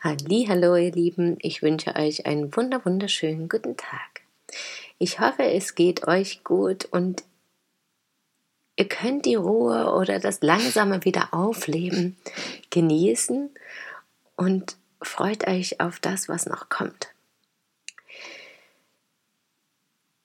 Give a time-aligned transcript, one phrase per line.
[0.00, 4.20] Hallo, ihr Lieben, ich wünsche euch einen wunder wunderschönen guten Tag.
[4.98, 7.24] Ich hoffe, es geht euch gut und
[8.76, 12.16] ihr könnt die Ruhe oder das langsame Wiederaufleben
[12.70, 13.50] genießen
[14.36, 17.08] und freut euch auf das, was noch kommt.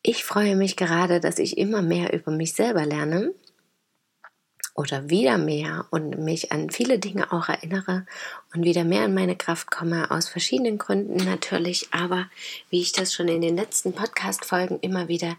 [0.03, 3.33] Ich freue mich gerade, dass ich immer mehr über mich selber lerne
[4.75, 8.05] oder wieder mehr und mich an viele Dinge auch erinnere
[8.53, 12.29] und wieder mehr in meine Kraft komme, aus verschiedenen Gründen natürlich, aber
[12.69, 15.37] wie ich das schon in den letzten Podcast-Folgen immer wieder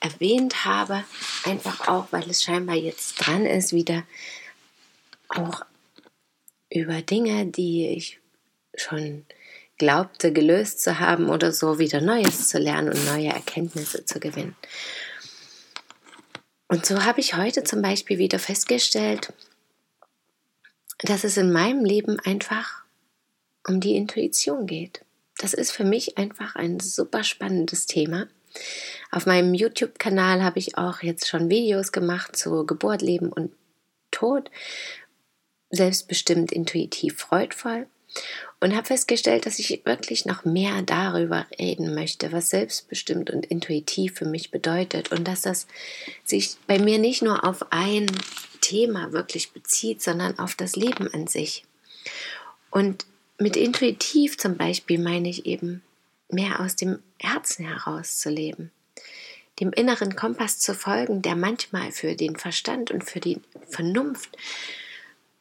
[0.00, 1.04] erwähnt habe,
[1.44, 4.02] einfach auch, weil es scheinbar jetzt dran ist, wieder
[5.28, 5.64] auch
[6.68, 8.20] über Dinge, die ich
[8.76, 9.24] schon
[9.78, 14.56] glaubte gelöst zu haben oder so, wieder Neues zu lernen und neue Erkenntnisse zu gewinnen.
[16.74, 19.32] Und so habe ich heute zum Beispiel wieder festgestellt,
[20.98, 22.82] dass es in meinem Leben einfach
[23.68, 25.04] um die Intuition geht.
[25.38, 28.26] Das ist für mich einfach ein super spannendes Thema.
[29.12, 33.52] Auf meinem YouTube-Kanal habe ich auch jetzt schon Videos gemacht zu Geburt, Leben und
[34.10, 34.50] Tod.
[35.70, 37.86] Selbstbestimmt, intuitiv, freudvoll
[38.60, 44.14] und habe festgestellt, dass ich wirklich noch mehr darüber reden möchte, was selbstbestimmt und intuitiv
[44.14, 45.66] für mich bedeutet und dass das
[46.24, 48.06] sich bei mir nicht nur auf ein
[48.60, 51.64] Thema wirklich bezieht, sondern auf das Leben an sich.
[52.70, 53.04] Und
[53.38, 55.82] mit intuitiv zum Beispiel meine ich eben
[56.30, 58.70] mehr aus dem Herzen heraus zu leben,
[59.60, 64.30] dem inneren Kompass zu folgen, der manchmal für den Verstand und für die Vernunft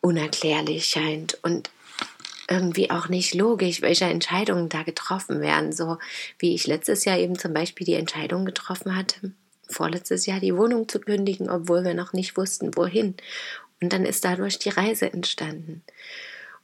[0.02, 1.70] unerklärlich scheint und
[2.54, 5.72] irgendwie auch nicht logisch, welche Entscheidungen da getroffen werden.
[5.72, 5.98] So
[6.38, 9.32] wie ich letztes Jahr eben zum Beispiel die Entscheidung getroffen hatte,
[9.68, 13.16] vorletztes Jahr die Wohnung zu kündigen, obwohl wir noch nicht wussten, wohin.
[13.82, 15.84] Und dann ist dadurch die Reise entstanden.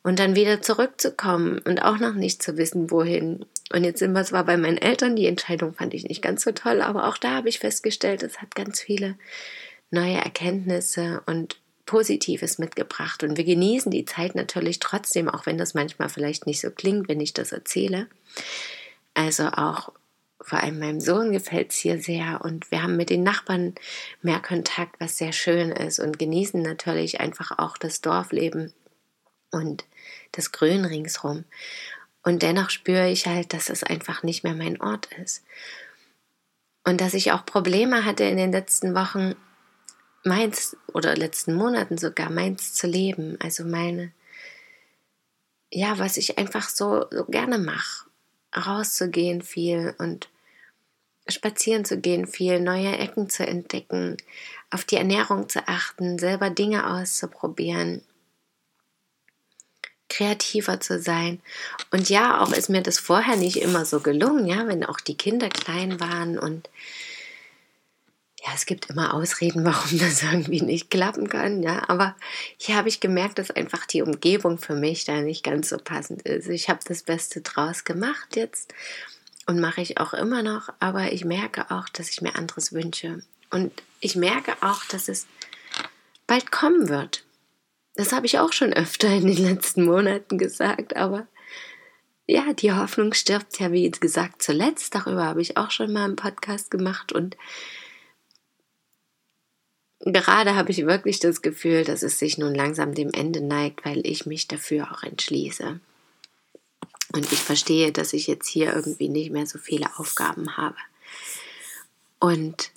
[0.03, 3.45] Und dann wieder zurückzukommen und auch noch nicht zu wissen, wohin.
[3.73, 6.51] Und jetzt sind wir zwar bei meinen Eltern, die Entscheidung fand ich nicht ganz so
[6.51, 9.15] toll, aber auch da habe ich festgestellt, es hat ganz viele
[9.91, 13.23] neue Erkenntnisse und Positives mitgebracht.
[13.23, 17.09] Und wir genießen die Zeit natürlich trotzdem, auch wenn das manchmal vielleicht nicht so klingt,
[17.09, 18.07] wenn ich das erzähle.
[19.15, 19.91] Also auch
[20.39, 23.73] vor allem meinem Sohn gefällt es hier sehr und wir haben mit den Nachbarn
[24.21, 28.71] mehr Kontakt, was sehr schön ist und genießen natürlich einfach auch das Dorfleben
[29.49, 29.83] und
[30.33, 31.43] das Grün ringsrum.
[32.21, 35.43] Und dennoch spüre ich halt, dass es einfach nicht mehr mein Ort ist.
[36.83, 39.33] Und dass ich auch Probleme hatte in den letzten Wochen,
[40.23, 44.11] meins oder letzten Monaten sogar meins zu leben, also meine,
[45.71, 48.05] ja, was ich einfach so, so gerne mache,
[48.55, 50.29] rauszugehen viel und
[51.27, 54.17] spazieren zu gehen viel, neue Ecken zu entdecken,
[54.71, 58.01] auf die Ernährung zu achten, selber Dinge auszuprobieren,
[60.09, 61.39] kreativer zu sein.
[61.91, 65.17] Und ja, auch ist mir das vorher nicht immer so gelungen, ja, wenn auch die
[65.17, 66.69] Kinder klein waren und
[68.45, 71.87] ja, es gibt immer Ausreden, warum das irgendwie nicht klappen kann, ja.
[71.89, 72.15] Aber
[72.57, 76.21] hier habe ich gemerkt, dass einfach die Umgebung für mich da nicht ganz so passend
[76.23, 76.47] ist.
[76.47, 78.73] Ich habe das Beste draus gemacht jetzt
[79.45, 83.23] und mache ich auch immer noch, aber ich merke auch, dass ich mir anderes wünsche.
[83.51, 85.27] Und ich merke auch, dass es
[86.27, 87.25] bald kommen wird.
[87.95, 91.27] Das habe ich auch schon öfter in den letzten Monaten gesagt, aber
[92.27, 94.93] ja, die Hoffnung stirbt ja, wie gesagt, zuletzt.
[94.93, 97.35] Darüber habe ich auch schon mal einen Podcast gemacht und
[99.99, 104.05] gerade habe ich wirklich das Gefühl, dass es sich nun langsam dem Ende neigt, weil
[104.05, 105.79] ich mich dafür auch entschließe.
[107.11, 110.77] Und ich verstehe, dass ich jetzt hier irgendwie nicht mehr so viele Aufgaben habe.
[112.19, 112.71] Und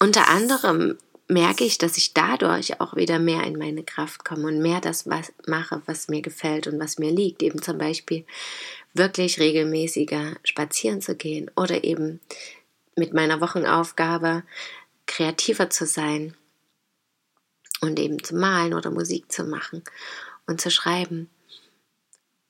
[0.00, 0.98] unter anderem
[1.28, 5.08] merke ich, dass ich dadurch auch wieder mehr in meine Kraft komme und mehr das
[5.08, 7.42] was mache, was mir gefällt und was mir liegt.
[7.42, 8.24] Eben zum Beispiel
[8.94, 12.20] wirklich regelmäßiger spazieren zu gehen oder eben
[12.96, 14.42] mit meiner Wochenaufgabe
[15.08, 16.36] kreativer zu sein
[17.80, 19.82] und eben zu malen oder Musik zu machen
[20.46, 21.28] und zu schreiben.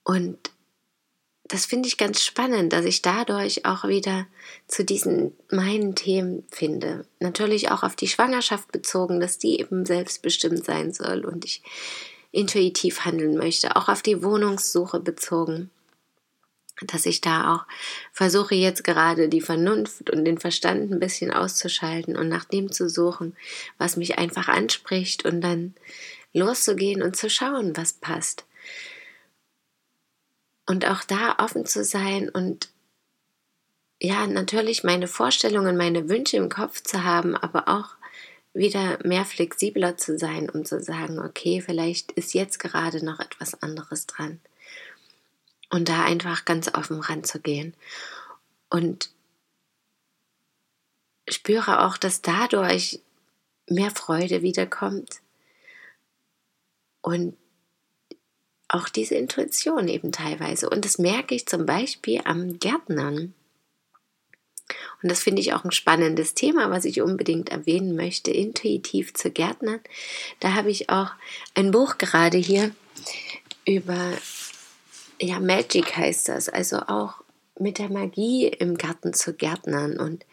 [0.03, 0.51] Und
[1.45, 4.27] das finde ich ganz spannend, dass ich dadurch auch wieder
[4.67, 7.07] zu diesen meinen Themen finde.
[7.19, 11.63] Natürlich auch auf die Schwangerschaft bezogen, dass die eben selbstbestimmt sein soll und ich
[12.31, 15.71] intuitiv handeln möchte, auch auf die Wohnungssuche bezogen
[16.85, 17.65] dass ich da auch
[18.11, 22.89] versuche jetzt gerade die Vernunft und den Verstand ein bisschen auszuschalten und nach dem zu
[22.89, 23.35] suchen,
[23.77, 25.75] was mich einfach anspricht und dann
[26.33, 28.45] loszugehen und zu schauen, was passt.
[30.65, 32.69] Und auch da offen zu sein und
[34.01, 37.95] ja, natürlich meine Vorstellungen, meine Wünsche im Kopf zu haben, aber auch
[38.53, 43.61] wieder mehr flexibler zu sein, um zu sagen, okay, vielleicht ist jetzt gerade noch etwas
[43.61, 44.39] anderes dran
[45.69, 47.75] und da einfach ganz offen ranzugehen.
[48.69, 49.11] Und
[51.27, 53.01] spüre auch, dass dadurch
[53.67, 55.21] mehr Freude wiederkommt
[57.01, 57.37] und
[58.67, 60.69] auch diese Intuition eben teilweise.
[60.69, 63.33] Und das merke ich zum Beispiel am Gärtnern.
[65.01, 69.31] Und das finde ich auch ein spannendes Thema, was ich unbedingt erwähnen möchte, intuitiv zu
[69.31, 69.79] Gärtnern.
[70.39, 71.11] Da habe ich auch
[71.55, 72.71] ein Buch gerade hier
[73.65, 74.13] über
[75.21, 77.21] ja, Magic heißt das, also auch
[77.59, 80.25] mit der Magie im Garten zu gärtnern und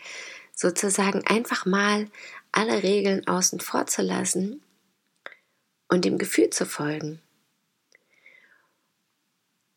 [0.55, 2.09] sozusagen einfach mal
[2.53, 4.62] alle Regeln außen vor zu lassen
[5.88, 7.21] und dem Gefühl zu folgen.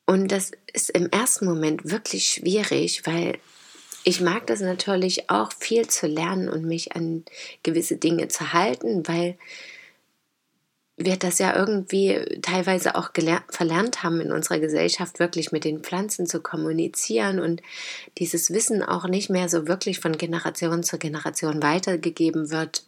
[0.05, 3.37] Und das ist im ersten Moment wirklich schwierig, weil
[4.03, 7.25] ich mag das natürlich auch viel zu lernen und mich an
[7.63, 9.37] gewisse Dinge zu halten, weil
[10.99, 13.11] wir das ja irgendwie teilweise auch
[13.47, 17.61] verlernt haben in unserer Gesellschaft, wirklich mit den Pflanzen zu kommunizieren und
[18.17, 22.83] dieses Wissen auch nicht mehr so wirklich von Generation zu Generation weitergegeben wird,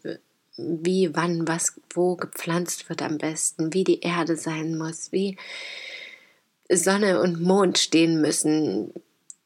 [0.57, 5.37] wie, wann, was, wo gepflanzt wird am besten, wie die Erde sein muss, wie
[6.69, 8.93] Sonne und Mond stehen müssen,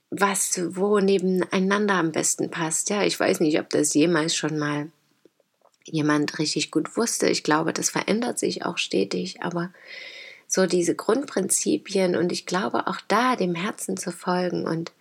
[0.09, 2.89] was wo nebeneinander am besten passt.
[2.89, 4.87] Ja, ich weiß nicht, ob das jemals schon mal
[5.85, 7.29] jemand richtig gut wusste.
[7.29, 9.71] Ich glaube, das verändert sich auch stetig, aber
[10.47, 14.91] so diese Grundprinzipien und ich glaube auch da dem Herzen zu folgen und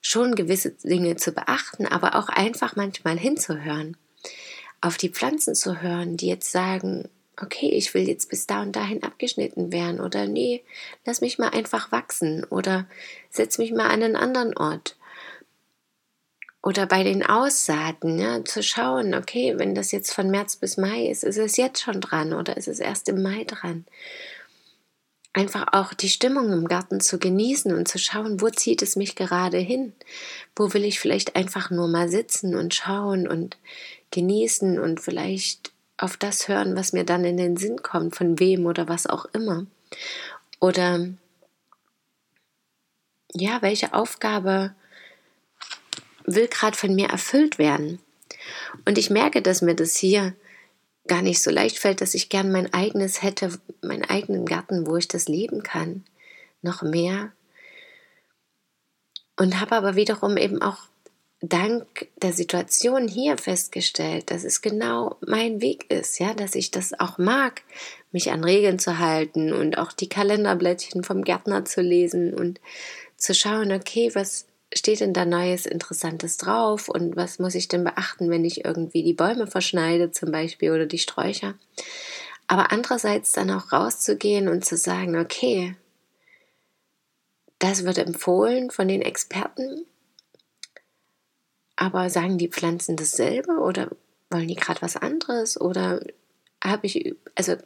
[0.00, 3.96] schon gewisse Dinge zu beachten, aber auch einfach manchmal hinzuhören,
[4.80, 7.08] auf die Pflanzen zu hören, die jetzt sagen,
[7.40, 10.62] okay, ich will jetzt bis da und dahin abgeschnitten werden oder nee,
[11.04, 12.86] lass mich mal einfach wachsen oder
[13.30, 14.96] setz mich mal an einen anderen Ort
[16.62, 21.06] oder bei den Aussaaten, ja, zu schauen, okay, wenn das jetzt von März bis Mai
[21.06, 23.86] ist, ist es jetzt schon dran oder ist es erst im Mai dran?
[25.32, 29.14] Einfach auch die Stimmung im Garten zu genießen und zu schauen, wo zieht es mich
[29.14, 29.94] gerade hin?
[30.56, 33.56] Wo will ich vielleicht einfach nur mal sitzen und schauen und
[34.10, 38.66] genießen und vielleicht auf das hören, was mir dann in den Sinn kommt, von wem
[38.66, 39.66] oder was auch immer.
[40.58, 41.08] Oder
[43.32, 44.74] ja, welche Aufgabe
[46.34, 47.98] will gerade von mir erfüllt werden.
[48.84, 50.34] Und ich merke, dass mir das hier
[51.06, 54.96] gar nicht so leicht fällt, dass ich gern mein eigenes hätte, meinen eigenen Garten, wo
[54.96, 56.04] ich das leben kann.
[56.62, 57.32] Noch mehr.
[59.36, 60.78] Und habe aber wiederum eben auch
[61.40, 66.98] dank der Situation hier festgestellt, dass es genau mein Weg ist, ja, dass ich das
[67.00, 67.62] auch mag,
[68.12, 72.60] mich an Regeln zu halten und auch die Kalenderblättchen vom Gärtner zu lesen und
[73.16, 76.88] zu schauen, okay, was steht denn da Neues, Interessantes drauf?
[76.88, 80.86] Und was muss ich denn beachten, wenn ich irgendwie die Bäume verschneide zum Beispiel oder
[80.86, 81.54] die Sträucher.
[82.46, 85.76] Aber andererseits dann auch rauszugehen und zu sagen, okay,
[87.58, 89.86] das wird empfohlen von den Experten,
[91.76, 93.90] aber sagen die Pflanzen dasselbe oder
[94.30, 95.60] wollen die gerade was anderes?
[95.60, 96.00] Oder
[96.62, 97.56] habe ich, also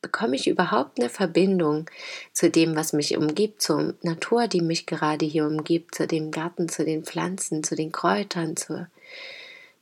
[0.00, 1.90] bekomme ich überhaupt eine Verbindung
[2.32, 6.68] zu dem, was mich umgibt, zur Natur, die mich gerade hier umgibt, zu dem Garten,
[6.68, 8.86] zu den Pflanzen, zu den Kräutern, zu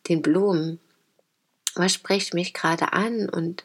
[0.08, 0.80] den Blumen?
[1.74, 3.64] Was spricht mich gerade an und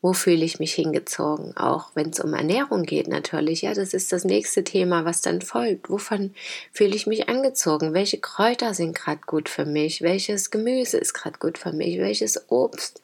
[0.00, 1.56] wo fühle ich mich hingezogen?
[1.56, 5.42] Auch wenn es um Ernährung geht natürlich, ja, das ist das nächste Thema, was dann
[5.42, 5.90] folgt.
[5.90, 6.34] Wovon
[6.72, 7.94] fühle ich mich angezogen?
[7.94, 10.02] Welche Kräuter sind gerade gut für mich?
[10.02, 11.98] Welches Gemüse ist gerade gut für mich?
[11.98, 13.02] Welches Obst?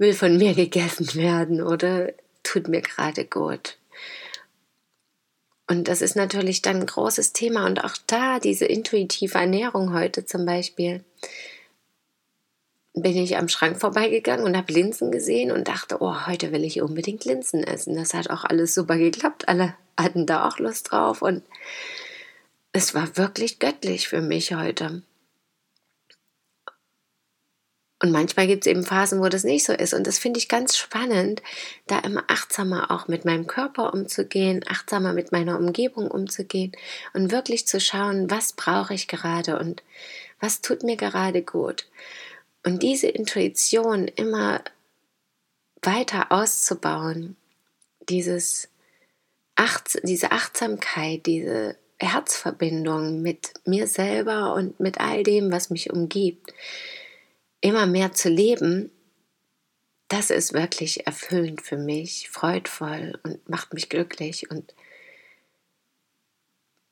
[0.00, 3.76] Will von mir gegessen werden oder tut mir gerade gut.
[5.68, 7.66] Und das ist natürlich dann ein großes Thema.
[7.66, 11.04] Und auch da, diese intuitive Ernährung heute zum Beispiel,
[12.94, 16.82] bin ich am Schrank vorbeigegangen und habe Linsen gesehen und dachte, oh, heute will ich
[16.82, 17.94] unbedingt Linsen essen.
[17.94, 19.48] Das hat auch alles super geklappt.
[19.48, 21.22] Alle hatten da auch Lust drauf.
[21.22, 21.44] Und
[22.72, 25.02] es war wirklich göttlich für mich heute.
[28.02, 29.92] Und manchmal gibt es eben Phasen, wo das nicht so ist.
[29.92, 31.42] Und das finde ich ganz spannend,
[31.86, 36.72] da immer achtsamer auch mit meinem Körper umzugehen, achtsamer mit meiner Umgebung umzugehen
[37.12, 39.82] und wirklich zu schauen, was brauche ich gerade und
[40.40, 41.86] was tut mir gerade gut.
[42.64, 44.62] Und diese Intuition immer
[45.82, 47.36] weiter auszubauen,
[48.08, 48.68] dieses
[49.56, 56.54] Acht, diese Achtsamkeit, diese Herzverbindung mit mir selber und mit all dem, was mich umgibt,
[57.60, 58.90] immer mehr zu leben,
[60.08, 64.50] das ist wirklich erfüllend für mich, freudvoll und macht mich glücklich.
[64.50, 64.74] Und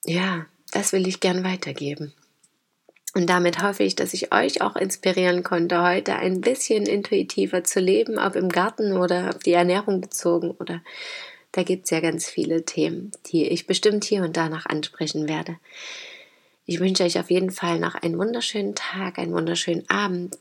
[0.04, 2.14] ja, das will ich gern weitergeben.
[3.14, 7.80] Und damit hoffe ich, dass ich euch auch inspirieren konnte, heute ein bisschen intuitiver zu
[7.80, 10.82] leben, ob im Garten oder auf die Ernährung bezogen oder
[11.52, 15.26] da gibt es ja ganz viele Themen, die ich bestimmt hier und da noch ansprechen
[15.28, 15.56] werde.
[16.66, 20.36] Ich wünsche euch auf jeden Fall noch einen wunderschönen Tag, einen wunderschönen Abend,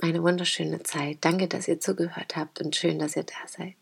[0.00, 1.18] eine wunderschöne Zeit.
[1.20, 3.76] Danke, dass ihr zugehört habt und schön, dass ihr da seid.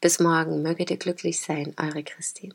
[0.00, 2.54] Bis morgen, möget ihr glücklich sein, eure Christine.